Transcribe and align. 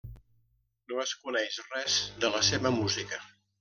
No 0.93 1.03
es 1.03 1.13
coneix 1.27 1.61
res 1.69 2.01
de 2.25 2.35
la 2.39 2.45
seva 2.53 2.77
música. 2.83 3.27